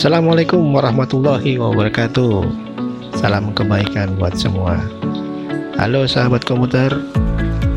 Assalamualaikum 0.00 0.64
warahmatullahi 0.72 1.60
wabarakatuh. 1.60 2.48
Salam 3.20 3.52
kebaikan 3.52 4.16
buat 4.16 4.32
semua. 4.32 4.80
Halo 5.76 6.08
sahabat 6.08 6.40
komuter, 6.48 6.88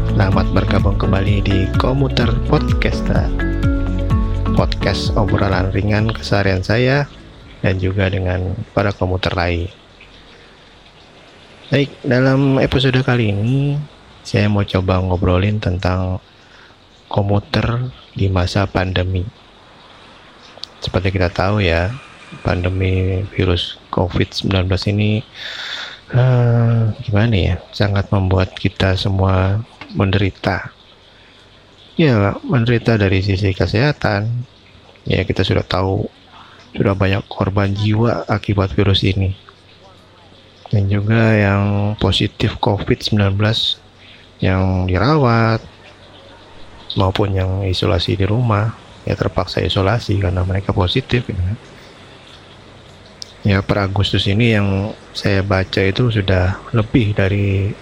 selamat 0.08 0.56
bergabung 0.56 0.96
kembali 0.96 1.44
di 1.44 1.68
Komuter 1.76 2.32
Podcaster. 2.48 3.28
Podcast 4.56 5.12
obrolan 5.20 5.76
ringan 5.76 6.16
keseharian 6.16 6.64
saya 6.64 7.12
dan 7.60 7.84
juga 7.84 8.08
dengan 8.08 8.56
para 8.72 8.96
komuter 8.96 9.36
lain. 9.36 9.68
Baik, 11.76 11.92
dalam 12.08 12.56
episode 12.64 13.04
kali 13.04 13.36
ini 13.36 13.76
saya 14.24 14.48
mau 14.48 14.64
coba 14.64 15.04
ngobrolin 15.04 15.60
tentang 15.60 16.24
komuter 17.12 17.92
di 18.16 18.32
masa 18.32 18.64
pandemi. 18.64 19.28
Seperti 20.80 21.12
kita 21.12 21.28
tahu 21.28 21.60
ya, 21.60 21.92
pandemi 22.42 23.22
virus 23.36 23.78
COVID-19 23.94 24.66
ini 24.90 25.22
uh, 26.14 26.94
gimana 27.04 27.36
ya, 27.36 27.56
sangat 27.74 28.10
membuat 28.10 28.54
kita 28.58 28.96
semua 28.98 29.62
menderita. 29.94 30.74
Ya, 31.94 32.38
menderita 32.42 32.98
dari 32.98 33.22
sisi 33.22 33.54
kesehatan. 33.54 34.46
Ya, 35.06 35.22
kita 35.28 35.46
sudah 35.46 35.62
tahu 35.62 36.10
sudah 36.74 36.98
banyak 36.98 37.22
korban 37.30 37.78
jiwa 37.78 38.26
akibat 38.26 38.74
virus 38.74 39.06
ini. 39.06 39.38
Dan 40.74 40.90
juga 40.90 41.38
yang 41.38 41.94
positif 42.02 42.58
COVID-19 42.58 43.38
yang 44.42 44.90
dirawat 44.90 45.62
maupun 46.98 47.38
yang 47.38 47.62
isolasi 47.62 48.18
di 48.18 48.26
rumah 48.26 48.74
ya 49.06 49.14
terpaksa 49.14 49.62
isolasi 49.62 50.18
karena 50.18 50.42
mereka 50.42 50.74
positif 50.74 51.30
kan. 51.30 51.58
Ya 53.44 53.60
per 53.60 53.76
Agustus 53.84 54.24
ini 54.32 54.56
yang 54.56 54.96
saya 55.12 55.44
baca 55.44 55.84
itu 55.84 56.08
sudah 56.08 56.64
lebih 56.72 57.12
dari 57.12 57.76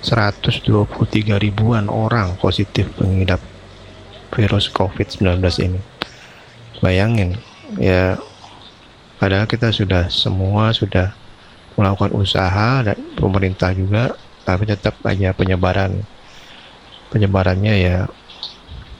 123 0.00 1.36
ribuan 1.36 1.92
orang 1.92 2.40
positif 2.40 2.88
pengidap 2.96 3.36
virus 4.32 4.72
COVID-19 4.72 5.44
ini. 5.68 5.80
Bayangin, 6.80 7.36
ya 7.76 8.16
padahal 9.20 9.44
kita 9.44 9.68
sudah 9.68 10.08
semua 10.08 10.72
sudah 10.72 11.12
melakukan 11.76 12.16
usaha 12.16 12.80
dan 12.80 12.96
pemerintah 13.12 13.68
juga, 13.76 14.16
tapi 14.48 14.64
tetap 14.64 14.96
aja 15.04 15.36
penyebaran 15.36 16.02
penyebarannya 17.12 17.74
ya 17.76 17.96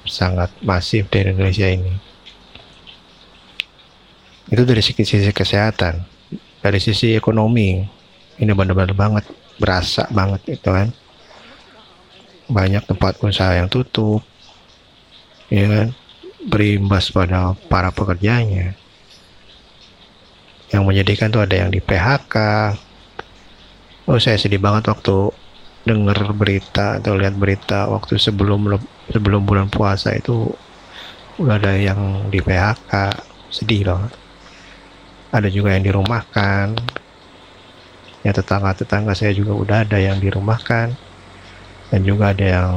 sangat 0.04 0.52
masif 0.60 1.08
di 1.08 1.24
Indonesia 1.24 1.72
ini. 1.72 2.11
Itu 4.52 4.68
dari 4.68 4.84
sisi, 4.84 5.00
sisi 5.00 5.32
kesehatan, 5.32 6.04
dari 6.60 6.76
sisi 6.76 7.16
ekonomi, 7.16 7.80
ini 8.36 8.52
benar-benar 8.52 8.92
banget 8.92 9.24
berasa 9.56 10.04
banget 10.12 10.60
itu 10.60 10.68
kan. 10.68 10.92
Banyak 12.52 12.84
tempat 12.84 13.16
usaha 13.24 13.56
yang 13.56 13.72
tutup, 13.72 14.20
ya 15.48 15.64
kan, 15.64 15.88
berimbas 16.44 17.08
pada 17.08 17.56
para 17.72 17.88
pekerjanya. 17.96 18.76
Yang 20.68 20.82
menyedihkan 20.84 21.32
tuh 21.32 21.48
ada 21.48 21.56
yang 21.56 21.72
di 21.72 21.80
PHK. 21.80 22.36
Oh 24.04 24.20
saya 24.20 24.36
sedih 24.36 24.60
banget 24.60 24.92
waktu 24.92 25.32
dengar 25.88 26.18
berita 26.36 27.00
atau 27.00 27.16
lihat 27.16 27.40
berita 27.40 27.88
waktu 27.88 28.20
sebelum 28.20 28.76
sebelum 29.08 29.42
bulan 29.48 29.72
puasa 29.72 30.12
itu 30.12 30.52
udah 31.40 31.56
ada 31.56 31.74
yang 31.74 32.28
di 32.28 32.38
PHK 32.38 32.92
sedih 33.50 33.90
loh 33.90 34.21
ada 35.32 35.48
juga 35.48 35.72
yang 35.72 35.88
dirumahkan. 35.88 36.76
Ya 38.22 38.30
tetangga-tetangga 38.30 39.16
saya 39.16 39.32
juga 39.32 39.56
udah 39.56 39.78
ada 39.88 39.98
yang 39.98 40.20
dirumahkan. 40.20 40.92
Dan 41.88 42.00
juga 42.04 42.36
ada 42.36 42.44
yang 42.44 42.72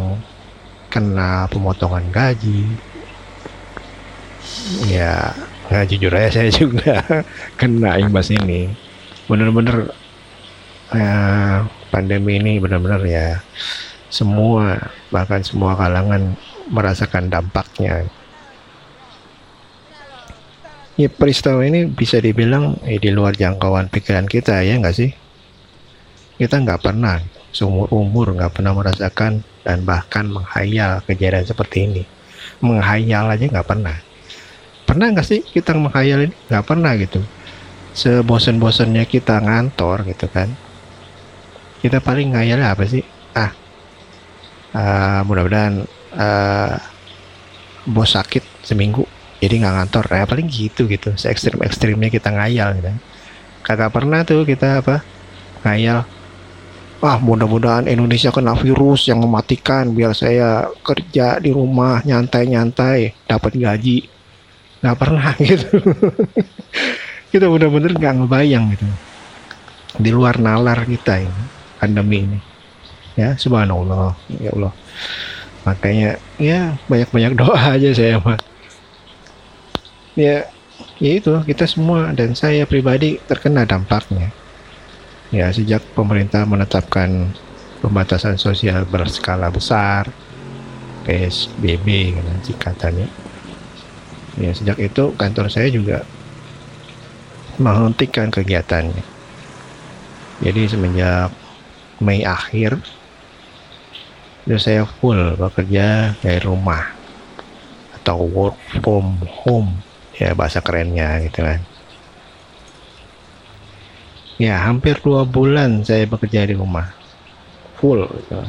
kena 0.87 1.51
pemotongan 1.51 2.07
gaji. 2.15 2.63
Ya 4.87 5.35
nggak 5.67 5.85
jujur 5.91 6.13
aja 6.15 6.29
saya 6.31 6.51
juga 6.63 7.03
kena 7.59 7.99
imbas 7.99 8.31
ini. 8.31 8.71
Bener-bener 9.27 9.91
ya, 10.95 11.11
pandemi 11.91 12.39
ini 12.39 12.61
benar-benar 12.63 13.03
ya 13.03 13.41
semua 14.07 14.79
bahkan 15.11 15.43
semua 15.43 15.75
kalangan 15.75 16.39
merasakan 16.71 17.27
dampaknya. 17.27 18.07
Ya 20.95 21.11
peristiwa 21.11 21.59
ini 21.59 21.91
bisa 21.91 22.23
dibilang 22.23 22.79
eh, 22.87 22.99
di 23.03 23.11
luar 23.11 23.35
jangkauan 23.35 23.91
pikiran 23.91 24.27
kita 24.31 24.63
ya 24.63 24.79
nggak 24.79 24.95
sih? 24.95 25.11
Kita 26.39 26.59
nggak 26.63 26.83
pernah 26.83 27.19
seumur 27.51 27.91
umur 27.91 28.35
nggak 28.35 28.59
pernah 28.59 28.71
merasakan 28.75 29.43
dan 29.63 29.83
bahkan 29.83 30.27
menghayal 30.27 31.03
kejadian 31.03 31.43
seperti 31.43 31.77
ini. 31.87 32.03
Menghayal 32.63 33.27
aja 33.27 33.45
nggak 33.47 33.67
pernah. 33.67 33.95
Pernah 34.87 35.07
nggak 35.11 35.27
sih 35.27 35.43
kita 35.43 35.75
menghayal 35.75 36.31
ini? 36.31 36.35
Nggak 36.47 36.65
pernah 36.67 36.95
gitu. 36.95 37.19
Sebosan-bosannya 37.95 39.03
kita 39.07 39.39
ngantor 39.43 40.07
gitu 40.07 40.31
kan 40.31 40.51
kita 41.85 42.01
paling 42.01 42.33
ngayal 42.33 42.65
apa 42.65 42.81
sih 42.89 43.05
ah 43.37 43.53
uh, 44.73 45.21
mudah-mudahan 45.21 45.85
uh, 46.17 46.81
bos 47.85 48.17
sakit 48.17 48.41
seminggu 48.65 49.05
jadi 49.45 49.61
nggak 49.61 49.75
ngantor. 49.77 50.05
Ya 50.09 50.25
paling 50.25 50.47
gitu 50.49 50.89
gitu. 50.89 51.13
Se 51.13 51.29
ekstrim 51.29 51.61
ekstrimnya 51.61 52.09
kita 52.09 52.33
ngayal 52.33 52.81
gitu. 52.81 52.89
Kagak 53.61 53.93
pernah 53.93 54.25
tuh 54.25 54.41
kita 54.41 54.81
apa 54.81 55.05
ngayal. 55.61 56.01
Wah 56.97 57.21
mudah-mudahan 57.21 57.85
Indonesia 57.85 58.33
kena 58.33 58.57
virus 58.57 59.05
yang 59.05 59.21
mematikan 59.21 59.93
biar 59.93 60.17
saya 60.17 60.65
kerja 60.81 61.37
di 61.37 61.53
rumah 61.53 62.01
nyantai-nyantai 62.01 63.29
dapat 63.29 63.53
gaji. 63.53 64.09
Nggak 64.81 64.97
pernah 64.97 65.29
gitu. 65.45 65.69
Kita 67.29 67.45
bener-bener 67.45 67.93
nggak 67.93 68.13
ngebayang 68.25 68.65
gitu. 68.73 68.85
Di 70.01 70.09
luar 70.09 70.41
nalar 70.41 70.89
kita 70.89 71.21
ini 71.21 71.43
pandemi 71.77 72.25
ini. 72.25 72.39
Ya 73.13 73.37
subhanallah. 73.37 74.17
Ya 74.41 74.49
Allah. 74.57 74.73
Makanya 75.69 76.17
ya 76.41 76.77
banyak-banyak 76.89 77.33
doa 77.37 77.77
aja 77.77 77.89
saya 77.93 78.17
mah 78.21 78.37
ya 80.15 80.47
ya 80.99 81.11
itu 81.19 81.31
kita 81.43 81.67
semua 81.67 82.11
dan 82.15 82.35
saya 82.35 82.63
pribadi 82.67 83.19
terkena 83.27 83.67
dampaknya. 83.67 84.31
Ya 85.31 85.51
sejak 85.51 85.83
pemerintah 85.95 86.47
menetapkan 86.47 87.31
pembatasan 87.83 88.39
sosial 88.39 88.87
berskala 88.87 89.51
besar 89.51 90.07
PSBB 91.05 92.15
kan 92.15 92.39
singkatannya. 92.41 93.09
Ya 94.39 94.51
sejak 94.51 94.79
itu 94.79 95.11
kantor 95.15 95.47
saya 95.51 95.67
juga 95.71 96.03
menghentikan 97.59 98.31
kegiatannya. 98.31 99.03
Jadi 100.43 100.61
semenjak 100.67 101.31
Mei 102.03 102.27
akhir 102.27 102.75
itu 104.43 104.57
saya 104.59 104.83
full 104.83 105.39
bekerja 105.39 106.19
dari 106.19 106.39
rumah 106.43 106.91
atau 107.95 108.27
work 108.27 108.59
from 108.83 109.15
home 109.25 109.84
ya 110.15 110.31
bahasa 110.31 110.63
kerennya 110.63 111.23
gitu 111.27 111.43
kan 111.43 111.59
ya 114.35 114.59
hampir 114.59 114.99
dua 114.99 115.23
bulan 115.23 115.83
saya 115.83 116.03
bekerja 116.07 116.47
di 116.47 116.55
rumah 116.55 116.91
full 117.79 118.03
gitu. 118.03 118.39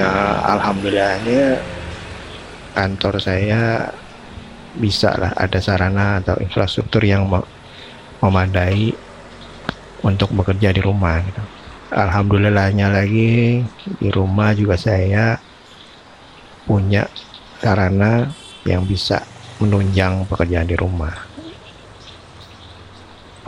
ya 0.00 0.12
alhamdulillahnya 0.56 1.60
kantor 2.72 3.20
saya 3.20 3.92
bisa 4.72 5.12
lah 5.20 5.36
ada 5.36 5.60
sarana 5.60 6.20
atau 6.24 6.40
infrastruktur 6.40 7.04
yang 7.04 7.28
memadai 8.24 8.96
untuk 10.00 10.32
bekerja 10.32 10.72
di 10.72 10.80
rumah 10.80 11.20
gitu. 11.22 11.42
Alhamdulillahnya 11.92 12.88
lagi 12.88 13.60
di 14.00 14.08
rumah 14.08 14.56
juga 14.56 14.80
saya 14.80 15.36
punya 16.64 17.04
sarana 17.60 18.32
yang 18.62 18.86
bisa 18.86 19.22
menunjang 19.58 20.26
pekerjaan 20.26 20.66
di 20.66 20.76
rumah. 20.78 21.14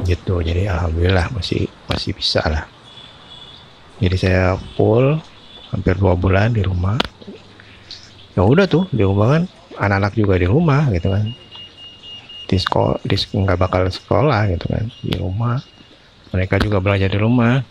Gitu 0.02 0.42
jadi 0.42 0.70
alhamdulillah 0.70 1.30
masih 1.34 1.70
masih 1.90 2.12
bisa 2.14 2.42
lah. 2.46 2.66
Jadi 4.02 4.16
saya 4.18 4.58
full 4.74 5.18
hampir 5.70 5.94
dua 5.98 6.18
bulan 6.18 6.50
di 6.50 6.62
rumah. 6.66 6.98
Ya 8.34 8.42
udah 8.42 8.66
tuh 8.66 8.90
di 8.90 9.06
rumah 9.06 9.38
kan 9.38 9.42
anak-anak 9.78 10.12
juga 10.18 10.34
di 10.38 10.46
rumah 10.50 10.90
gitu 10.90 11.14
kan. 11.14 11.30
Di 12.44 12.56
sekolah 12.58 12.98
di 13.06 13.16
nggak 13.16 13.58
bakal 13.58 13.86
sekolah 13.86 14.50
gitu 14.50 14.66
kan 14.66 14.84
di 15.02 15.14
rumah. 15.14 15.62
Mereka 16.34 16.58
juga 16.58 16.82
belajar 16.82 17.06
di 17.06 17.18
rumah. 17.18 17.62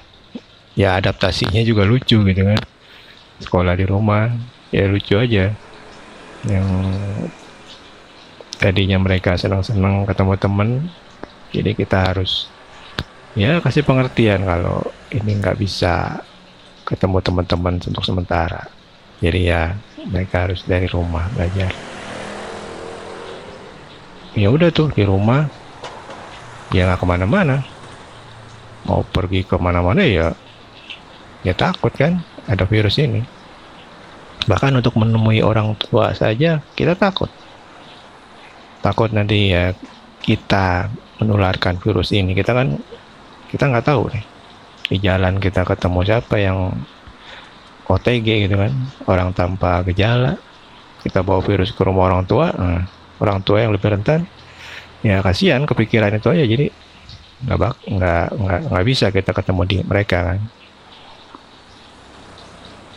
Ya 0.73 0.97
adaptasinya 0.97 1.61
juga 1.61 1.83
lucu 1.83 2.23
gitu 2.23 2.41
kan. 2.43 2.59
Sekolah 3.43 3.75
di 3.75 3.83
rumah 3.83 4.31
ya 4.73 4.87
lucu 4.87 5.19
aja 5.19 5.53
yang 6.47 6.67
tadinya 8.59 8.99
mereka 8.99 9.35
senang-senang 9.35 10.07
ketemu 10.07 10.33
teman 10.39 10.69
jadi 11.53 11.77
kita 11.77 12.11
harus 12.11 12.49
ya 13.37 13.61
kasih 13.61 13.85
pengertian 13.85 14.41
kalau 14.45 14.81
ini 15.13 15.37
nggak 15.37 15.57
bisa 15.57 16.21
ketemu 16.83 17.23
teman-teman 17.23 17.79
untuk 17.79 18.03
sementara. 18.03 18.67
Jadi 19.23 19.47
ya 19.47 19.77
mereka 20.09 20.49
harus 20.49 20.65
dari 20.67 20.89
rumah 20.89 21.29
belajar. 21.31 21.71
Ya 24.33 24.49
udah 24.49 24.73
tuh 24.73 24.89
di 24.91 25.05
rumah 25.05 25.47
ya 26.73 26.89
nggak 26.89 26.99
ke 26.99 27.07
mana-mana. 27.07 27.61
Mau 28.83 29.05
pergi 29.05 29.47
ke 29.47 29.55
mana-mana 29.55 30.03
ya 30.03 30.35
ya 31.43 31.53
takut 31.55 31.91
kan 31.95 32.23
ada 32.47 32.63
virus 32.67 32.99
ini 32.99 33.23
bahkan 34.45 34.73
untuk 34.75 34.95
menemui 34.99 35.43
orang 35.43 35.75
tua 35.79 36.11
saja 36.13 36.59
kita 36.77 36.93
takut. 36.97 37.31
Takut 38.83 39.09
nanti 39.15 39.53
ya 39.55 39.71
kita 40.23 40.91
menularkan 41.23 41.79
virus 41.79 42.11
ini. 42.11 42.35
Kita 42.35 42.51
kan 42.51 42.79
kita 43.51 43.69
nggak 43.69 43.85
tahu 43.87 44.11
nih 44.11 44.25
di 44.93 44.97
jalan 44.99 45.39
kita 45.39 45.63
ketemu 45.63 45.99
siapa 46.03 46.35
yang 46.39 46.75
OTG 47.87 48.49
gitu 48.49 48.55
kan. 48.59 48.71
Orang 49.07 49.29
tanpa 49.35 49.83
gejala 49.87 50.35
kita 51.03 51.23
bawa 51.23 51.43
virus 51.43 51.75
ke 51.75 51.81
rumah 51.83 52.11
orang 52.11 52.23
tua. 52.27 52.51
Nah, 52.55 52.83
orang 53.19 53.43
tua 53.43 53.63
yang 53.63 53.71
lebih 53.75 53.91
rentan 53.91 54.27
ya 55.03 55.19
kasihan 55.19 55.63
kepikiran 55.67 56.15
itu 56.15 56.27
aja. 56.31 56.43
Jadi 56.43 56.67
nggak 57.43 57.57
bak 57.59 57.75
nggak 57.91 58.25
nggak 58.39 58.61
nggak 58.71 58.85
bisa 58.87 59.05
kita 59.11 59.35
ketemu 59.35 59.61
di 59.67 59.77
mereka 59.83 60.31
kan 60.31 60.39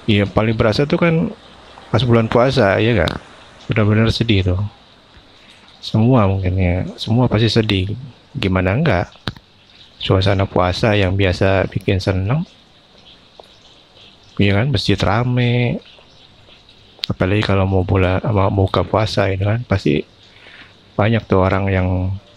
Iya 0.06 0.22
paling 0.30 0.54
berasa 0.54 0.86
tuh 0.86 1.02
kan 1.02 1.14
pas 1.90 2.02
bulan 2.06 2.30
puasa 2.30 2.78
ya 2.78 2.94
kan 3.02 3.10
benar-benar 3.66 4.06
sedih 4.14 4.46
tuh. 4.46 4.62
Semua 5.82 6.30
mungkin 6.30 6.54
ya 6.54 6.86
semua 6.94 7.26
pasti 7.26 7.50
sedih. 7.50 7.94
Gimana 8.38 8.78
enggak 8.78 9.10
suasana 9.98 10.46
puasa 10.46 10.94
yang 10.94 11.18
biasa 11.18 11.66
bikin 11.66 11.98
seneng. 11.98 12.46
Iya 14.38 14.62
kan 14.62 14.66
masjid 14.70 14.98
rame. 15.02 15.82
Apalagi 17.10 17.42
kalau 17.42 17.66
mau 17.66 17.82
bulan 17.82 18.22
mau 18.30 18.50
buka 18.50 18.86
puasa 18.86 19.30
ini 19.30 19.42
kan 19.42 19.62
pasti 19.66 20.02
banyak 20.94 21.22
tuh 21.26 21.42
orang 21.42 21.64
yang 21.70 21.88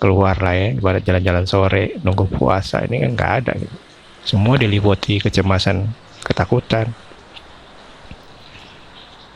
keluar 0.01 0.35
lah 0.41 0.53
ya 0.57 0.73
ibarat 0.73 1.05
jalan-jalan 1.05 1.45
sore 1.45 2.01
nunggu 2.01 2.25
puasa. 2.33 2.81
Ini 2.81 3.05
kan 3.05 3.11
nggak 3.13 3.33
ada 3.45 3.53
gitu. 3.61 3.77
semua 4.19 4.59
diliputi 4.59 5.17
kecemasan 5.23 5.89
ketakutan 6.27 6.91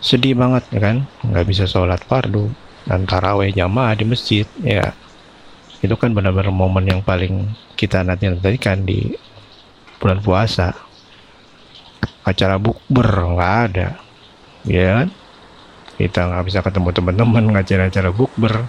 sedih 0.03 0.35
banget 0.35 0.67
ya 0.75 0.79
kan? 0.83 1.07
Nggak 1.23 1.45
bisa 1.47 1.63
sholat 1.63 2.03
fardu. 2.03 2.51
Dan 2.83 3.07
taraweh 3.07 3.55
jamaah 3.55 3.95
di 3.95 4.03
masjid 4.03 4.43
ya. 4.59 4.91
Itu 5.79 5.95
kan 5.95 6.11
benar-benar 6.11 6.51
momen 6.51 6.83
yang 6.83 6.99
paling 6.99 7.47
kita 7.79 8.03
nanti 8.03 8.27
nantikan 8.27 8.83
di 8.83 9.15
bulan 9.97 10.19
puasa. 10.19 10.75
Acara 12.27 12.59
bukber 12.59 13.07
nggak 13.07 13.55
ada. 13.71 13.87
Ya 14.67 15.01
kan? 15.01 15.07
Kita 15.95 16.27
nggak 16.27 16.43
bisa 16.51 16.59
ketemu 16.59 16.91
teman-teman 16.91 17.43
ngajar 17.55 17.87
acara 17.87 18.11
bukber. 18.11 18.67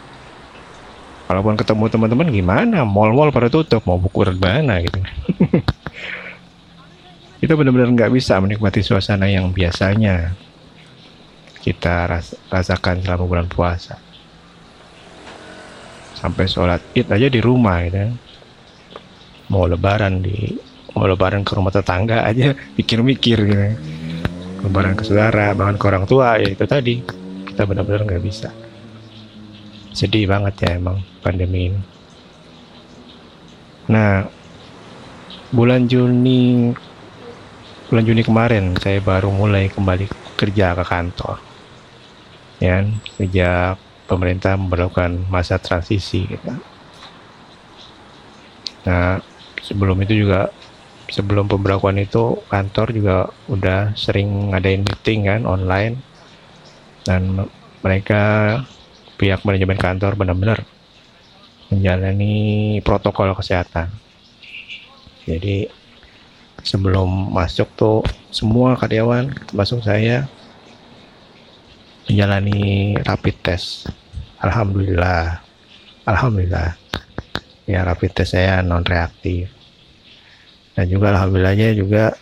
Walaupun 1.26 1.58
ketemu 1.58 1.84
teman-teman 1.90 2.28
gimana? 2.30 2.86
Mall-mall 2.86 3.34
pada 3.34 3.50
tutup, 3.50 3.82
mau 3.88 3.98
buku 3.98 4.28
mana 4.38 4.78
gitu. 4.84 5.00
itu 7.44 7.52
benar-benar 7.52 7.92
nggak 7.92 8.12
bisa 8.16 8.40
menikmati 8.40 8.80
suasana 8.80 9.28
yang 9.28 9.52
biasanya 9.52 10.32
kita 11.64 12.04
ras 12.04 12.36
rasakan 12.52 13.00
selama 13.00 13.24
bulan 13.24 13.48
puasa. 13.48 13.96
Sampai 16.12 16.44
sholat 16.44 16.84
id 16.92 17.08
aja 17.08 17.32
di 17.32 17.40
rumah 17.40 17.80
gitu. 17.88 18.12
Mau 19.48 19.64
lebaran 19.64 20.20
di 20.20 20.52
mau 20.92 21.08
lebaran 21.08 21.40
ke 21.40 21.56
rumah 21.56 21.72
tetangga 21.72 22.28
aja 22.28 22.52
pikir-mikir 22.76 23.38
gitu. 23.48 23.68
Lebaran 24.68 24.92
ke 24.92 25.08
saudara, 25.08 25.56
bahkan 25.56 25.80
ke 25.80 25.84
orang 25.88 26.04
tua 26.04 26.36
ya 26.36 26.52
itu 26.52 26.64
tadi 26.68 27.00
kita 27.48 27.64
benar-benar 27.64 28.04
nggak 28.04 28.24
bisa 28.24 28.52
sedih 29.94 30.26
banget 30.26 30.66
ya 30.66 30.70
emang 30.76 30.98
pandemi 31.22 31.70
ini. 31.70 31.80
Nah, 33.94 34.26
bulan 35.54 35.86
Juni 35.86 36.74
bulan 37.86 38.04
Juni 38.04 38.22
kemarin 38.26 38.74
saya 38.82 38.98
baru 38.98 39.30
mulai 39.30 39.70
kembali 39.70 40.10
kerja 40.34 40.74
ke 40.74 40.84
kantor. 40.84 41.53
Ya, 42.62 42.86
sejak 43.18 43.76
pemerintah 44.06 44.54
memperlakukan 44.54 45.26
masa 45.32 45.58
transisi 45.58 46.28
gitu. 46.28 46.54
Nah, 48.84 49.18
sebelum 49.64 49.96
itu 50.04 50.26
juga 50.26 50.52
sebelum 51.08 51.48
pemberlakuan 51.48 52.00
itu 52.00 52.40
kantor 52.48 52.88
juga 52.92 53.16
udah 53.48 53.92
sering 53.96 54.52
ngadain 54.52 54.84
meeting 54.84 55.28
kan 55.28 55.42
online 55.44 56.00
dan 57.04 57.48
mereka 57.84 58.22
pihak 59.20 59.44
manajemen 59.44 59.76
kantor 59.76 60.16
benar-benar 60.16 60.64
menjalani 61.68 62.78
protokol 62.80 63.36
kesehatan. 63.36 63.92
Jadi 65.24 65.68
sebelum 66.64 67.32
masuk 67.32 67.68
tuh 67.76 68.00
semua 68.32 68.76
karyawan 68.76 69.32
termasuk 69.48 69.84
saya 69.84 70.28
menjalani 72.06 72.94
rapid 73.02 73.36
test. 73.42 73.88
Alhamdulillah. 74.40 75.40
Alhamdulillah. 76.04 76.76
Ya 77.64 77.80
rapid 77.84 78.12
test 78.12 78.36
saya 78.36 78.60
non 78.60 78.84
reaktif. 78.84 79.48
Dan 80.74 80.90
juga 80.90 81.14
alhamdulillahnya 81.14 81.76
juga 81.78 82.18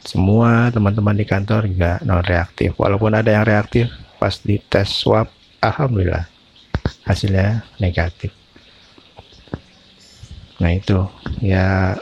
semua 0.00 0.72
teman-teman 0.72 1.12
di 1.12 1.24
kantor 1.28 1.68
juga 1.68 2.00
non 2.02 2.24
reaktif. 2.24 2.74
Walaupun 2.74 3.14
ada 3.14 3.30
yang 3.30 3.44
reaktif 3.44 3.90
pas 4.20 4.36
di 4.44 4.60
tes 4.60 4.84
swab 4.84 5.32
alhamdulillah 5.64 6.28
hasilnya 7.08 7.64
negatif 7.80 8.36
nah 10.60 10.68
itu 10.76 11.08
ya 11.40 11.96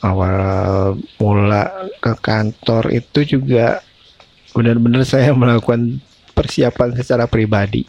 awal 0.00 0.36
mula 1.20 1.92
ke 2.00 2.12
kantor 2.24 2.88
itu 2.88 3.36
juga 3.36 3.84
benar-benar 4.54 5.02
saya 5.04 5.34
melakukan 5.40 5.98
persiapan 6.32 6.94
secara 6.96 7.26
pribadi 7.26 7.84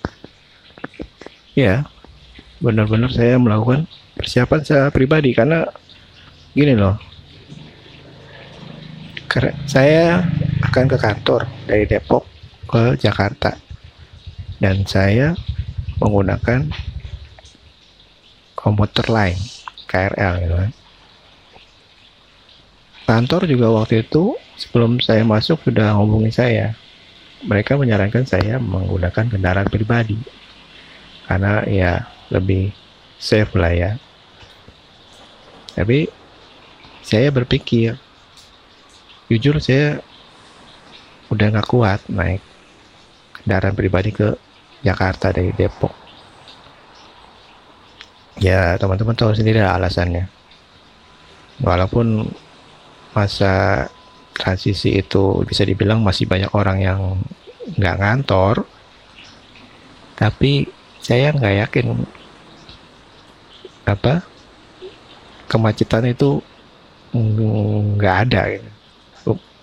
ya 1.56 1.88
benar-benar 2.60 3.14
saya 3.14 3.38
melakukan 3.38 3.88
persiapan 4.18 4.60
secara 4.66 4.88
pribadi 4.92 5.32
karena 5.32 5.64
gini 6.52 6.74
loh 6.76 6.98
saya 9.68 10.24
akan 10.64 10.86
ke 10.88 10.96
kantor 10.96 11.44
dari 11.68 11.84
Depok 11.84 12.24
ke 12.72 12.96
Jakarta 12.96 13.60
dan 14.64 14.88
saya 14.88 15.36
menggunakan 16.00 16.72
komuter 18.56 19.06
lain 19.12 19.36
KRL 19.86 20.34
gitu 20.42 20.56
kan. 20.56 20.72
Kantor 23.06 23.46
juga 23.46 23.70
waktu 23.70 24.02
itu 24.02 24.34
sebelum 24.58 24.98
saya 24.98 25.22
masuk 25.22 25.62
sudah 25.62 25.94
hubungi 25.94 26.34
saya. 26.34 26.74
Mereka 27.46 27.78
menyarankan 27.78 28.26
saya 28.26 28.58
menggunakan 28.58 29.30
kendaraan 29.30 29.70
pribadi 29.70 30.18
karena 31.30 31.62
ya 31.70 32.10
lebih 32.34 32.74
safe 33.22 33.54
lah 33.54 33.70
ya. 33.70 33.92
Tapi 35.78 36.10
saya 37.06 37.30
berpikir, 37.30 37.94
jujur 39.30 39.62
saya 39.62 40.02
udah 41.30 41.46
nggak 41.54 41.70
kuat 41.70 42.02
naik 42.10 42.42
kendaraan 43.38 43.78
pribadi 43.78 44.10
ke 44.10 44.34
Jakarta 44.82 45.30
dari 45.30 45.54
Depok. 45.54 45.94
Ya 48.42 48.74
teman-teman 48.82 49.14
tahu 49.14 49.38
sendiri 49.38 49.62
lah 49.62 49.78
alasannya. 49.78 50.26
Walaupun 51.62 52.34
masa 53.16 53.88
transisi 54.36 55.00
itu 55.00 55.48
bisa 55.48 55.64
dibilang 55.64 56.04
masih 56.04 56.28
banyak 56.28 56.52
orang 56.52 56.78
yang 56.84 57.02
nggak 57.80 57.98
ngantor, 57.98 58.68
tapi 60.20 60.68
saya 61.00 61.32
nggak 61.32 61.56
yakin 61.66 62.04
apa 63.88 64.22
kemacetan 65.48 66.12
itu 66.12 66.44
nggak 67.16 68.16
ada 68.28 68.42
gitu. 68.60 68.70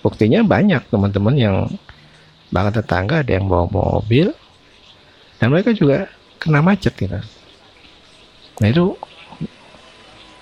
Buktinya 0.03 0.41
banyak 0.43 0.83
teman-teman 0.89 1.37
yang 1.37 1.57
bahkan 2.49 2.81
tetangga 2.81 3.21
ada 3.21 3.39
yang 3.39 3.47
bawa 3.47 3.69
mobil 3.71 4.33
dan 5.37 5.53
mereka 5.53 5.77
juga 5.77 6.09
kena 6.41 6.65
macet 6.65 6.97
gitu. 6.97 7.21
Nah 8.59 8.69
itu 8.69 8.97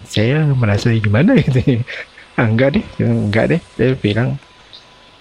saya 0.07 0.43
merasa 0.49 0.91
gimana 0.97 1.37
gitu 1.37 1.83
ah, 2.41 2.49
enggak 2.49 2.81
deh. 2.81 2.85
Enggak 3.05 3.45
deh. 3.53 3.61
Saya 3.77 3.93
bilang 4.01 4.29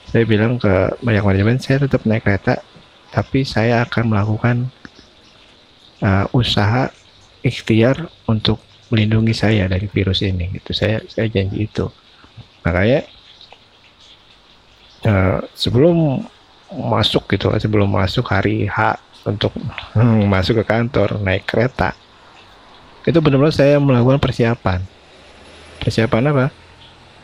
saya 0.10 0.24
bilang 0.26 0.58
ke 0.58 0.74
banyak 1.06 1.22
manajemen 1.22 1.62
saya 1.62 1.86
tetap 1.86 2.02
naik 2.08 2.26
kereta 2.26 2.66
tapi 3.14 3.46
saya 3.46 3.86
akan 3.86 4.10
melakukan 4.10 4.58
uh, 6.02 6.26
usaha 6.34 6.90
ikhtiar 7.46 8.10
untuk 8.26 8.58
melindungi 8.90 9.36
saya 9.36 9.68
dari 9.68 9.86
virus 9.92 10.24
ini. 10.24 10.50
Gitu. 10.56 10.72
Saya 10.72 11.04
saya 11.12 11.28
janji 11.28 11.68
itu. 11.68 11.92
Makanya 12.64 13.06
uh, 15.06 15.44
sebelum 15.54 16.24
masuk 16.70 17.26
gitu 17.34 17.50
sebelum 17.58 17.90
masuk 17.90 18.30
hari 18.30 18.70
H 18.70 19.02
untuk 19.26 19.52
hmm, 19.98 20.30
masuk 20.30 20.62
ke 20.62 20.66
kantor 20.70 21.18
naik 21.18 21.50
kereta 21.50 21.98
itu 23.10 23.18
benar-benar 23.26 23.56
saya 23.56 23.82
melakukan 23.82 24.22
persiapan. 24.22 24.86
Persiapan 25.82 26.30
apa 26.30 26.46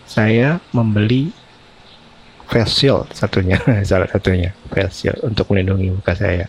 saya 0.06 0.62
membeli 0.70 1.34
face 2.46 2.86
shield 2.86 3.10
satunya 3.12 3.58
salah 3.90 4.10
satunya. 4.10 4.54
Face 4.70 5.06
shield 5.06 5.20
untuk 5.26 5.50
melindungi 5.52 5.92
muka 5.92 6.14
saya. 6.14 6.46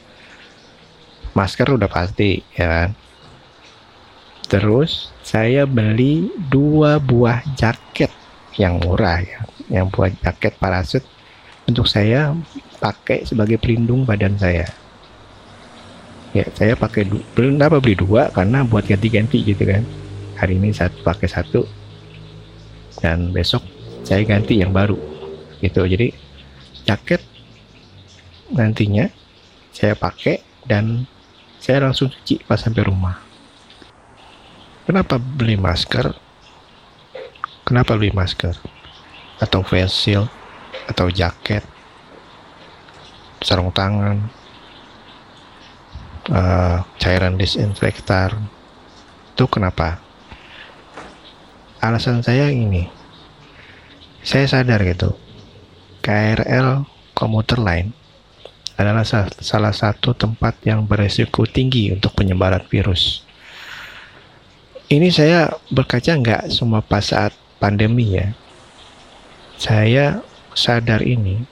Masker 1.36 1.76
udah 1.76 1.88
pasti 1.88 2.40
ya 2.56 2.64
kan? 2.68 2.90
Terus 4.46 5.10
saya 5.26 5.66
beli 5.66 6.30
dua 6.48 7.02
buah 7.02 7.42
jaket 7.58 8.12
yang 8.56 8.78
murah 8.80 9.20
ya. 9.20 9.40
Yang 9.66 9.86
buat 9.92 10.12
jaket 10.22 10.54
parasut 10.62 11.04
untuk 11.66 11.90
saya 11.90 12.30
pakai 12.78 13.26
sebagai 13.26 13.58
pelindung 13.58 14.06
badan 14.06 14.38
saya. 14.38 14.68
Ya 16.30 16.46
saya 16.52 16.76
pakai 16.76 17.08
belum 17.08 17.58
apa 17.58 17.80
beli 17.82 17.98
dua? 17.98 18.30
Karena 18.30 18.62
buat 18.62 18.86
ganti-ganti 18.86 19.42
gitu 19.42 19.64
kan. 19.66 19.82
Hari 20.36 20.60
ini 20.60 20.70
satu 20.70 21.00
pakai 21.00 21.28
satu 21.28 21.85
dan 23.00 23.32
besok 23.32 23.62
saya 24.06 24.22
ganti 24.22 24.62
yang 24.62 24.70
baru 24.70 24.96
gitu. 25.60 25.84
Jadi 25.84 26.12
jaket 26.86 27.22
nantinya 28.54 29.10
saya 29.74 29.98
pakai 29.98 30.40
dan 30.64 31.04
saya 31.58 31.82
langsung 31.82 32.08
cuci 32.08 32.46
pas 32.46 32.60
sampai 32.60 32.86
rumah. 32.86 33.18
Kenapa 34.86 35.18
beli 35.18 35.58
masker? 35.58 36.14
Kenapa 37.66 37.98
beli 37.98 38.14
masker? 38.14 38.54
Atau 39.42 39.66
face 39.66 39.90
shield? 39.90 40.30
Atau 40.86 41.10
jaket? 41.10 41.66
Sarung 43.42 43.74
tangan? 43.74 44.22
Uh, 46.30 46.86
cairan 47.02 47.34
disinfektan? 47.34 48.46
Itu 49.34 49.50
kenapa 49.50 50.05
alasan 51.86 52.20
saya 52.20 52.50
ini 52.50 52.90
saya 54.26 54.50
sadar 54.50 54.82
gitu 54.82 55.14
KRL 56.02 56.82
komuter 57.14 57.58
lain 57.62 57.94
adalah 58.76 59.08
salah 59.40 59.72
satu 59.72 60.12
tempat 60.12 60.60
yang 60.68 60.84
beresiko 60.84 61.48
tinggi 61.48 61.88
untuk 61.96 62.12
penyebaran 62.12 62.60
virus. 62.68 63.24
Ini 64.86 65.08
saya 65.10 65.50
berkaca 65.72 66.12
nggak 66.12 66.42
semua 66.52 66.84
pas 66.84 67.02
saat 67.02 67.32
pandemi 67.56 68.20
ya. 68.20 68.36
Saya 69.56 70.20
sadar 70.52 71.00
ini 71.02 71.42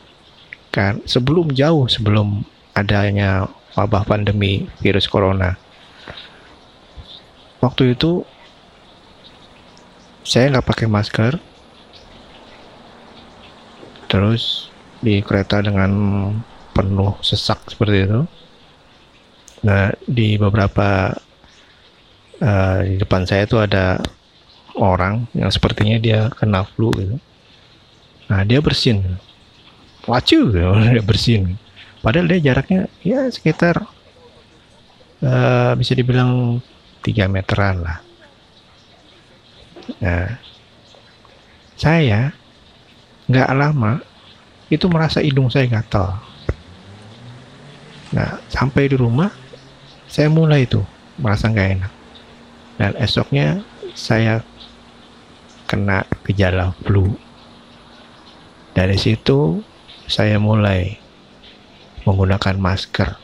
kan 0.69 1.01
sebelum 1.09 1.51
jauh 1.57 1.89
sebelum 1.89 2.45
adanya 2.77 3.49
wabah 3.75 4.05
pandemi 4.05 4.69
virus 4.85 5.09
corona. 5.09 5.57
Waktu 7.65 7.97
itu 7.97 8.29
saya 10.25 10.51
nggak 10.51 10.67
pakai 10.67 10.87
masker, 10.89 11.37
terus 14.09 14.73
di 15.05 15.21
kereta 15.21 15.61
dengan 15.61 15.93
penuh 16.73 17.15
sesak 17.21 17.61
seperti 17.69 18.09
itu. 18.09 18.21
Nah, 19.65 19.93
di 20.05 20.37
beberapa 20.41 21.13
uh, 22.41 22.79
di 22.85 22.97
depan 23.01 23.25
saya 23.25 23.45
itu 23.45 23.57
ada 23.61 24.01
orang 24.77 25.29
yang 25.37 25.49
sepertinya 25.49 25.97
dia 26.01 26.33
kena 26.35 26.65
flu 26.65 26.93
gitu. 26.97 27.17
Nah, 28.29 28.43
dia 28.45 28.65
bersin. 28.65 29.01
Wacu, 30.05 30.53
gitu. 30.53 30.69
dia 30.93 31.05
bersin. 31.05 31.57
Padahal 32.05 32.29
dia 32.29 32.53
jaraknya 32.53 32.93
ya 33.01 33.25
sekitar 33.33 33.89
uh, 35.25 35.73
bisa 35.73 35.97
dibilang 35.97 36.61
3 37.01 37.33
meteran 37.33 37.81
lah. 37.81 38.04
Nah, 40.01 40.41
saya 41.75 42.33
nggak 43.29 43.51
lama 43.57 44.01
itu 44.69 44.85
merasa 44.89 45.21
hidung 45.21 45.49
saya 45.53 45.69
gatal. 45.69 46.17
Nah, 48.15 48.39
sampai 48.47 48.89
di 48.89 48.97
rumah 48.97 49.33
saya 50.07 50.31
mulai 50.31 50.65
itu 50.65 50.81
merasa 51.19 51.51
nggak 51.51 51.71
enak. 51.79 51.93
Dan 52.75 52.93
esoknya 52.99 53.63
saya 53.95 54.43
kena 55.67 56.07
gejala 56.27 56.75
flu. 56.83 57.15
Dari 58.75 58.99
situ 58.99 59.63
saya 60.11 60.37
mulai 60.43 60.99
menggunakan 62.05 62.57
masker 62.59 63.17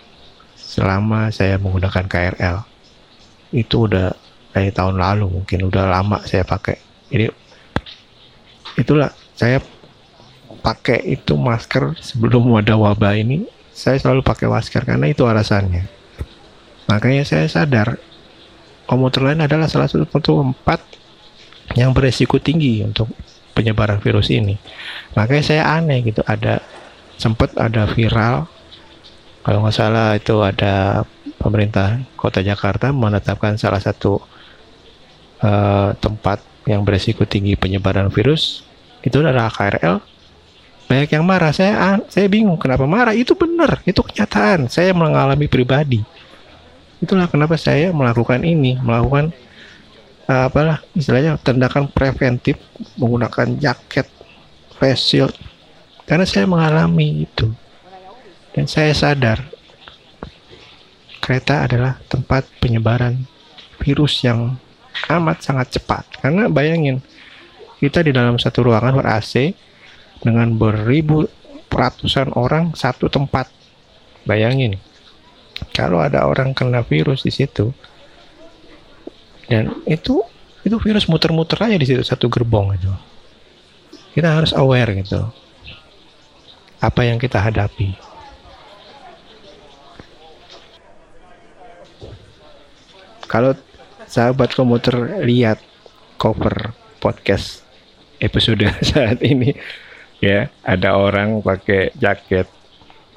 selama 0.55 1.29
saya 1.35 1.59
menggunakan 1.59 2.07
KRL. 2.07 2.57
Itu 3.51 3.91
udah 3.91 4.15
dari 4.51 4.71
tahun 4.75 4.99
lalu 4.99 5.41
mungkin 5.41 5.67
udah 5.71 5.85
lama 5.91 6.23
saya 6.27 6.43
pakai. 6.43 6.79
Jadi 7.11 7.27
itulah 8.79 9.11
saya 9.35 9.61
pakai 10.61 11.01
itu 11.17 11.35
masker 11.35 11.97
sebelum 11.99 12.53
ada 12.61 12.77
wabah 12.77 13.17
ini 13.17 13.49
saya 13.73 13.97
selalu 13.97 14.21
pakai 14.21 14.47
masker 14.47 14.85
karena 14.85 15.09
itu 15.09 15.25
alasannya 15.25 15.89
makanya 16.85 17.25
saya 17.25 17.49
sadar 17.49 17.97
komuter 18.85 19.25
lain 19.25 19.41
adalah 19.41 19.71
salah 19.71 19.89
satu 19.89 20.05
tempat 20.21 20.85
yang 21.79 21.95
beresiko 21.97 22.37
tinggi 22.43 22.85
untuk 22.85 23.09
penyebaran 23.57 24.03
virus 24.05 24.29
ini 24.29 24.61
makanya 25.17 25.45
saya 25.45 25.63
aneh 25.81 26.05
gitu 26.05 26.21
ada 26.29 26.61
sempat 27.17 27.57
ada 27.57 27.89
viral 27.89 28.45
kalau 29.41 29.65
nggak 29.65 29.77
salah 29.77 30.13
itu 30.19 30.37
ada 30.45 31.07
pemerintah 31.41 32.05
kota 32.21 32.45
Jakarta 32.45 32.93
menetapkan 32.93 33.57
salah 33.57 33.81
satu 33.81 34.21
uh, 35.41 35.97
tempat 35.99 36.41
yang 36.69 36.85
beresiko 36.85 37.25
tinggi 37.25 37.57
penyebaran 37.57 38.13
virus 38.13 38.63
itu 39.01 39.21
adalah 39.21 39.49
KRL 39.49 40.01
banyak 40.91 41.09
yang 41.15 41.23
marah. 41.23 41.55
Saya 41.55 42.03
saya 42.11 42.27
bingung 42.27 42.59
kenapa 42.59 42.83
marah. 42.83 43.15
Itu 43.15 43.39
benar 43.39 43.79
itu 43.87 44.03
kenyataan. 44.03 44.67
Saya 44.67 44.91
mengalami 44.91 45.47
pribadi. 45.47 46.03
Itulah 46.99 47.31
kenapa 47.31 47.55
saya 47.55 47.95
melakukan 47.95 48.43
ini 48.43 48.75
melakukan 48.83 49.31
uh, 50.27 50.51
apalah 50.51 50.83
istilahnya 50.99 51.39
tindakan 51.39 51.87
preventif 51.95 52.59
menggunakan 52.99 53.55
jaket 53.63 54.11
face 54.83 55.03
shield. 55.07 55.35
Karena 56.11 56.27
saya 56.27 56.51
mengalami 56.51 57.23
itu. 57.23 57.55
Dan 58.51 58.67
saya 58.67 58.91
sadar 58.91 59.47
kereta 61.23 61.71
adalah 61.71 62.03
tempat 62.11 62.51
penyebaran 62.59 63.31
virus 63.79 64.27
yang 64.27 64.59
amat 65.09 65.41
sangat 65.41 65.81
cepat 65.81 66.05
karena 66.21 66.51
bayangin 66.51 67.01
kita 67.81 68.05
di 68.05 68.13
dalam 68.13 68.37
satu 68.37 68.69
ruangan 68.69 69.01
ber 69.01 69.09
AC 69.09 69.57
dengan 70.21 70.53
beribu 70.53 71.25
ratusan 71.81 72.37
orang 72.37 72.77
satu 72.77 73.09
tempat. 73.09 73.49
Bayangin, 74.29 74.77
kalau 75.73 75.97
ada 75.97 76.29
orang 76.29 76.53
kena 76.53 76.85
virus 76.85 77.25
di 77.25 77.33
situ, 77.33 77.73
dan 79.49 79.73
itu 79.89 80.21
itu 80.61 80.77
virus 80.77 81.09
muter-muter 81.09 81.57
aja 81.57 81.81
di 81.81 81.89
situ 81.89 82.05
satu 82.05 82.29
gerbong 82.29 82.77
itu. 82.77 82.93
Kita 84.13 84.37
harus 84.37 84.53
aware 84.53 84.93
gitu. 85.01 85.25
Apa 86.85 87.09
yang 87.09 87.17
kita 87.17 87.41
hadapi. 87.41 87.97
Kalau 93.25 93.57
sahabat 94.11 94.51
komuter 94.59 95.23
lihat 95.23 95.63
cover 96.19 96.75
podcast 96.99 97.63
episode 98.19 98.67
saat 98.91 99.23
ini. 99.23 99.55
Ya 100.19 100.51
ada 100.67 100.99
orang 100.99 101.41
pakai 101.41 101.95
jaket 101.97 102.51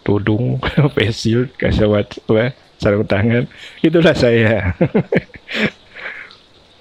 tudung 0.05 0.61
face 0.95 1.25
shield 1.25 1.49
kasawat 1.57 2.13
apa 2.29 2.53
sarung 2.77 3.09
tangan. 3.09 3.49
Itulah 3.81 4.13
saya. 4.13 4.77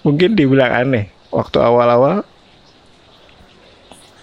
Mungkin 0.06 0.36
dibilang 0.36 0.70
aneh. 0.70 1.08
Waktu 1.32 1.64
awal-awal 1.64 2.28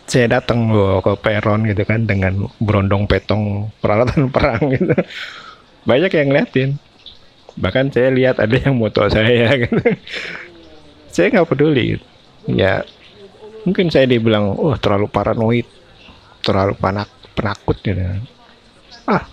saya 0.06 0.30
datang 0.30 0.70
loh 0.70 1.02
ke 1.02 1.18
peron 1.18 1.66
gitu 1.66 1.82
kan 1.86 2.06
dengan 2.06 2.46
berondong 2.62 3.10
petong 3.10 3.74
peralatan 3.82 4.30
perang 4.30 4.62
gitu. 4.70 4.94
Banyak 5.90 6.14
yang 6.14 6.30
ngeliatin 6.30 6.70
bahkan 7.60 7.92
saya 7.92 8.10
lihat 8.10 8.40
ada 8.40 8.56
yang 8.56 8.80
moto 8.80 9.04
saya 9.12 9.52
gitu 9.60 9.76
saya 11.14 11.28
nggak 11.36 11.50
peduli. 11.52 12.00
Ya 12.48 12.88
mungkin 13.68 13.92
saya 13.92 14.08
dibilang 14.08 14.56
oh 14.56 14.80
terlalu 14.80 15.12
paranoid 15.12 15.68
terlalu 16.42 16.74
panak 16.80 17.12
penakut 17.36 17.78
gitu. 17.84 18.00
Ah 19.04 19.28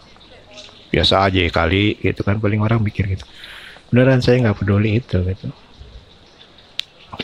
biasa 0.91 1.31
aja 1.31 1.41
kali 1.49 1.97
gitu 2.03 2.27
kan. 2.27 2.43
Paling 2.43 2.61
orang 2.61 2.83
mikir 2.83 3.07
gitu. 3.07 3.25
Beneran 3.95 4.19
saya 4.19 4.43
nggak 4.43 4.59
peduli 4.59 4.99
itu 4.99 5.23
gitu. 5.23 5.49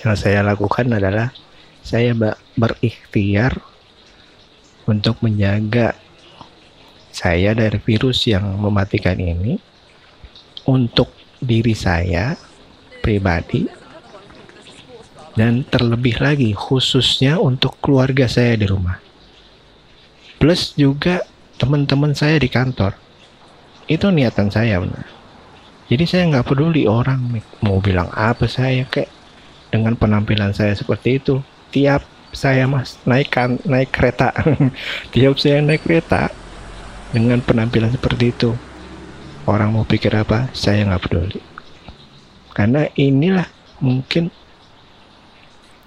Yang 0.06 0.24
saya 0.24 0.40
lakukan 0.46 0.86
adalah 0.88 1.34
saya 1.82 2.14
berikhtiar 2.54 3.58
untuk 4.86 5.18
menjaga 5.20 5.98
saya 7.12 7.52
dari 7.52 7.76
virus 7.82 8.24
yang 8.24 8.46
mematikan 8.56 9.18
ini 9.18 9.71
untuk 10.68 11.10
diri 11.42 11.74
saya 11.74 12.38
pribadi 13.02 13.66
dan 15.34 15.64
terlebih 15.66 16.20
lagi 16.22 16.52
khususnya 16.52 17.40
untuk 17.40 17.78
keluarga 17.82 18.28
saya 18.28 18.54
di 18.54 18.66
rumah. 18.68 19.00
Plus 20.36 20.74
juga 20.74 21.24
teman-teman 21.56 22.12
saya 22.12 22.36
di 22.38 22.50
kantor. 22.50 22.94
Itu 23.86 24.10
niatan 24.14 24.50
saya 24.50 24.78
benar 24.78 25.22
jadi 25.92 26.08
saya 26.08 26.24
nggak 26.32 26.48
peduli 26.48 26.88
orang 26.88 27.20
mau 27.60 27.76
bilang 27.76 28.08
apa 28.16 28.48
saya 28.48 28.88
kayak 28.88 29.12
dengan 29.68 29.92
penampilan 29.92 30.56
saya 30.56 30.72
seperti 30.72 31.20
itu. 31.20 31.44
Tiap 31.68 32.00
saya 32.32 32.64
mas 32.64 32.96
naikkan 33.04 33.60
naik 33.68 33.92
kereta. 33.92 34.32
Tiap 35.12 35.36
saya 35.36 35.60
naik 35.60 35.84
kereta 35.84 36.32
dengan 37.12 37.44
penampilan 37.44 37.92
seperti 37.92 38.32
itu 38.32 38.56
orang 39.46 39.74
mau 39.74 39.84
pikir 39.86 40.14
apa 40.14 40.50
saya 40.54 40.86
nggak 40.86 41.02
peduli. 41.08 41.40
Karena 42.52 42.86
inilah 42.94 43.48
mungkin 43.82 44.28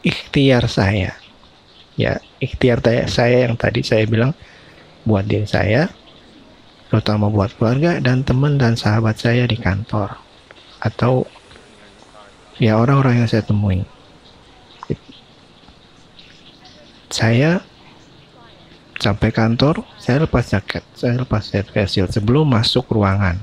ikhtiar 0.01 0.67
saya. 0.67 1.15
Ya 1.95 2.19
ikhtiar 2.43 2.83
saya 3.07 3.47
yang 3.47 3.55
tadi 3.55 3.79
saya 3.85 4.03
bilang 4.03 4.35
buat 5.07 5.23
diri 5.23 5.47
saya 5.47 5.87
terutama 6.89 7.27
buat 7.27 7.51
keluarga 7.57 7.97
dan 7.99 8.21
teman 8.21 8.59
dan 8.59 8.75
sahabat 8.75 9.17
saya 9.19 9.47
di 9.47 9.55
kantor. 9.55 10.19
Atau 10.83 11.25
ya 12.59 12.79
orang-orang 12.79 13.23
yang 13.23 13.29
saya 13.29 13.43
temui. 13.43 13.83
Saya 17.09 17.63
sampai 18.95 19.29
kantor 19.35 19.83
saya 19.99 20.23
lepas 20.23 20.47
jaket 20.47 20.83
saya 20.95 21.19
lepas 21.19 21.43
face 21.51 21.99
sebelum 22.07 22.47
masuk 22.47 22.87
ruangan. 22.95 23.39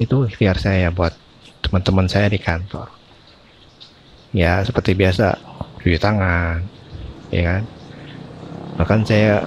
Itu 0.00 0.24
ikhtiar 0.24 0.56
saya 0.56 0.88
buat 0.94 1.12
teman-teman 1.60 2.08
saya 2.08 2.30
di 2.30 2.40
kantor. 2.40 2.88
Ya 4.32 4.60
seperti 4.64 4.94
biasa 4.96 5.36
cuci 5.80 5.98
tangan 6.00 6.64
ya 7.32 7.42
kan? 7.44 7.62
Bahkan 8.78 9.00
saya 9.04 9.44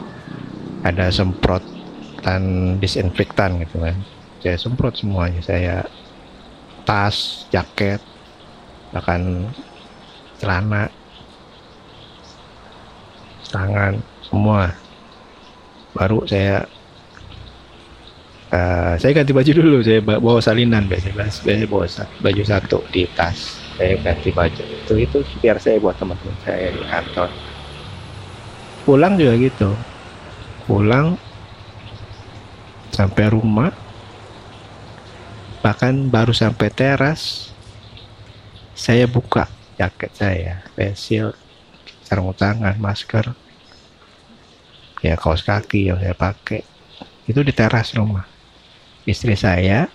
ada 0.81 1.07
semprotan 1.09 2.75
disinfektan 2.77 3.61
gitu 3.65 3.81
kan. 3.81 3.97
Saya 4.41 4.57
semprot 4.57 4.97
semuanya 4.97 5.41
saya 5.41 5.85
tas 6.85 7.45
jaket 7.53 8.01
bahkan 8.91 9.47
celana 10.41 10.89
tangan 13.53 14.01
semua. 14.31 14.71
Baru 15.91 16.23
saya 16.23 16.63
uh, 18.55 18.95
saya 18.95 19.11
ganti 19.11 19.35
baju 19.35 19.51
dulu. 19.51 19.77
Saya 19.83 19.99
bawa 19.99 20.39
salinan 20.39 20.87
biasanya 20.87 21.27
biasanya 21.27 21.67
bawa 21.67 21.85
baju 22.23 22.43
satu 22.47 22.79
di 22.95 23.03
tas. 23.11 23.59
Saya 23.75 23.99
ganti 23.99 24.31
baju. 24.31 24.63
Itu 24.63 24.93
itu 24.95 25.19
biar 25.43 25.59
saya 25.59 25.83
buat 25.83 25.99
teman-teman 25.99 26.37
saya 26.47 26.71
di 26.71 26.81
kantor. 26.87 27.29
Pulang 28.87 29.19
juga 29.19 29.35
gitu. 29.35 29.69
Pulang 30.63 31.19
sampai 32.95 33.27
rumah. 33.27 33.75
Bahkan 35.61 36.09
baru 36.09 36.33
sampai 36.33 36.73
teras 36.73 37.51
saya 38.73 39.05
buka 39.05 39.45
jaket 39.77 40.09
saya 40.17 40.65
pensil 40.73 41.37
sarung 42.01 42.33
tangan 42.33 42.73
masker 42.81 43.29
ya 45.01 45.17
kaos 45.17 45.41
kaki 45.41 45.89
yang 45.89 45.97
saya 45.97 46.13
pakai. 46.13 46.61
Itu 47.25 47.41
di 47.41 47.53
teras 47.53 47.93
rumah. 47.97 48.25
Istri 49.05 49.33
saya 49.33 49.89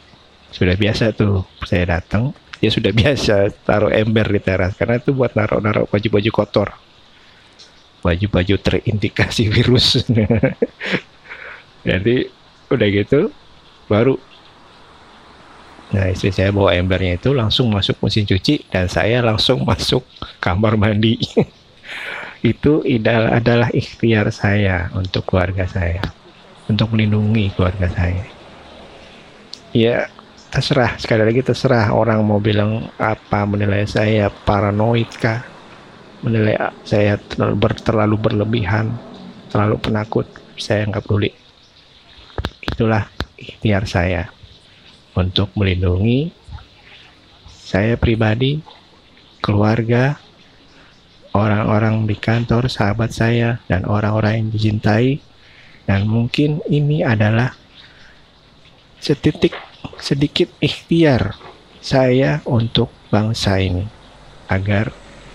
sudah 0.51 0.75
biasa 0.75 1.15
tuh 1.15 1.47
saya 1.63 1.99
datang. 1.99 2.35
Ya 2.59 2.71
sudah 2.75 2.91
biasa 3.01 3.55
taruh 3.63 3.91
ember 3.91 4.27
di 4.27 4.41
teras 4.43 4.75
karena 4.75 4.99
itu 4.99 5.15
buat 5.15 5.33
naruh-naruh 5.39 5.87
baju-baju 5.87 6.31
kotor. 6.35 6.69
Baju-baju 8.03 8.55
terindikasi 8.59 9.49
virus. 9.55 10.05
Jadi 11.87 12.17
udah 12.67 12.89
gitu 12.91 13.31
baru. 13.87 14.19
Nah 15.95 16.11
istri 16.11 16.35
saya 16.35 16.51
bawa 16.51 16.75
embernya 16.75 17.15
itu 17.15 17.31
langsung 17.31 17.71
masuk 17.71 18.03
mesin 18.03 18.27
cuci 18.27 18.67
dan 18.75 18.91
saya 18.91 19.23
langsung 19.23 19.63
masuk 19.63 20.03
kamar 20.43 20.75
mandi 20.75 21.15
itu 22.45 22.85
adalah 23.09 23.73
ikhtiar 23.73 24.29
saya 24.33 24.93
untuk 24.93 25.25
keluarga 25.29 25.65
saya. 25.65 26.03
Untuk 26.67 26.91
melindungi 26.93 27.55
keluarga 27.55 27.87
saya. 27.89 28.27
Ya 29.71 30.11
terserah. 30.51 30.99
Sekali 30.99 31.23
lagi 31.23 31.41
terserah 31.47 31.95
orang 31.95 32.21
mau 32.27 32.43
bilang 32.43 32.91
apa 32.99 33.47
menilai 33.47 33.87
saya 33.87 34.29
paranoid 34.29 35.11
kah? 35.21 35.47
Menilai 36.25 36.59
saya 36.83 37.21
terlalu, 37.21 37.55
terlalu 37.85 38.17
berlebihan 38.19 38.97
terlalu 39.57 39.81
penakut 39.81 40.27
saya 40.59 40.85
nggak 40.85 41.05
peduli. 41.07 41.31
Itulah 42.61 43.09
ikhtiar 43.39 43.89
saya. 43.89 44.29
Untuk 45.17 45.49
melindungi 45.57 46.29
saya 47.49 47.97
pribadi 47.97 48.61
keluarga 49.41 50.21
orang-orang 51.37 52.09
di 52.09 52.17
kantor 52.17 52.73
sahabat 52.73 53.13
saya 53.13 53.61
dan 53.69 53.85
orang-orang 53.85 54.41
yang 54.41 54.49
dicintai 54.49 55.21
dan 55.85 56.09
mungkin 56.09 56.65
ini 56.67 57.05
adalah 57.05 57.53
setitik 58.99 59.55
sedikit 60.01 60.51
ikhtiar 60.59 61.37
saya 61.79 62.43
untuk 62.49 62.91
bangsa 63.13 63.63
ini 63.63 63.87
agar 64.51 64.91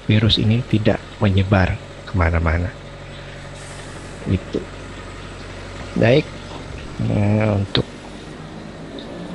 virus 0.09 0.35
ini 0.41 0.59
tidak 0.67 0.99
menyebar 1.23 1.79
ke 2.03 2.13
mana-mana. 2.17 2.67
Itu 4.27 4.59
baik 5.95 6.27
nah, 7.07 7.55
untuk 7.55 7.87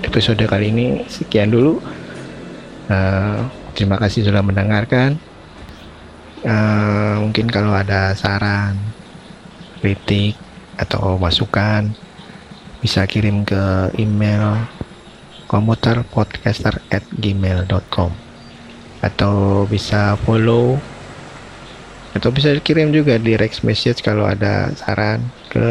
episode 0.05 0.45
kali 0.45 0.69
ini 0.69 0.87
sekian 1.09 1.49
dulu. 1.49 1.81
Uh, 2.87 3.49
terima 3.73 3.97
kasih 3.97 4.29
sudah 4.29 4.45
mendengarkan. 4.45 5.17
Uh, 6.47 7.27
mungkin 7.27 7.51
kalau 7.51 7.75
ada 7.75 8.15
saran, 8.15 8.79
kritik 9.83 10.39
atau 10.79 11.19
masukan 11.19 11.91
bisa 12.79 13.03
kirim 13.09 13.43
ke 13.43 13.91
email 13.99 14.55
komuterpodcaster 15.51 16.79
at 16.91 17.03
gmail.com 17.19 18.15
atau 19.03 19.67
bisa 19.67 20.15
follow 20.23 20.79
atau 22.17 22.31
bisa 22.33 22.55
kirim 22.63 22.95
juga 22.95 23.21
direct 23.21 23.61
message 23.67 24.01
kalau 24.01 24.25
ada 24.25 24.73
saran 24.79 25.21
ke 25.53 25.69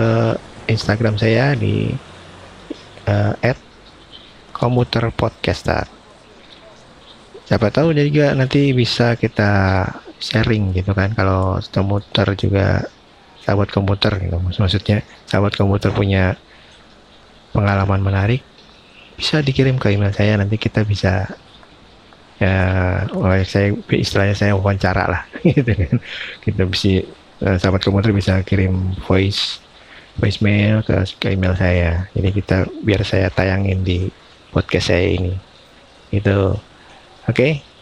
Instagram 0.70 1.18
saya 1.18 1.58
di 1.58 1.94
uh, 3.10 3.34
at 3.42 3.58
siapa 7.46 7.68
tahu 7.70 7.92
jadi 7.92 8.10
juga 8.10 8.28
nanti 8.34 8.72
bisa 8.72 9.20
kita 9.20 9.84
sharing 10.20 10.74
gitu 10.76 10.92
kan. 10.96 11.14
Kalau 11.14 11.60
komuter 11.72 12.28
juga 12.38 12.88
sahabat 13.46 13.70
komuter 13.70 14.18
gitu. 14.20 14.38
Maksudnya 14.42 15.06
sahabat 15.30 15.54
komuter 15.54 15.94
punya 15.94 16.36
pengalaman 17.54 18.02
menarik 18.04 18.42
bisa 19.16 19.40
dikirim 19.40 19.78
ke 19.78 19.94
email 19.94 20.12
saya. 20.12 20.36
Nanti 20.36 20.58
kita 20.58 20.84
bisa 20.84 21.30
ya 22.36 22.56
saya 23.48 23.72
istilahnya 23.96 24.36
saya 24.36 24.54
wawancara 24.60 25.06
lah 25.08 25.24
gitu 25.46 25.72
kan. 25.72 25.98
Kita 26.44 26.62
bisa 26.68 27.06
uh, 27.46 27.58
sahabat 27.62 27.82
komputer 27.86 28.12
bisa 28.12 28.42
kirim 28.44 28.96
voice 29.06 29.64
voicemail 30.16 30.80
ke, 30.84 30.96
ke 31.20 31.28
email 31.36 31.56
saya. 31.56 32.08
Jadi 32.16 32.30
kita 32.32 32.58
biar 32.84 33.04
saya 33.04 33.28
tayangin 33.28 33.84
di 33.84 34.08
podcast 34.52 34.92
saya 34.92 35.12
ini. 35.12 35.36
Itu 36.12 36.56
oke? 37.28 37.36
okay? 37.36 37.75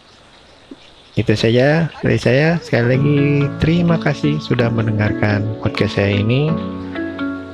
Itu 1.14 1.34
saja 1.38 1.94
dari 2.02 2.18
saya 2.18 2.58
sekali 2.62 2.98
lagi 2.98 3.20
terima 3.62 4.02
kasih 4.02 4.42
sudah 4.42 4.72
mendengarkan 4.74 5.46
podcast 5.62 6.02
saya 6.02 6.22
ini 6.22 6.50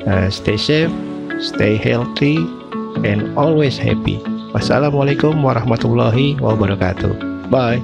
uh, 0.07 0.31
stay 0.31 0.55
safe 0.55 0.91
stay 1.39 1.79
healthy 1.79 2.39
and 3.07 3.31
always 3.39 3.79
happy. 3.79 4.19
Wassalamualaikum 4.51 5.39
warahmatullahi 5.39 6.37
wabarakatuh. 6.41 7.47
Bye. 7.47 7.81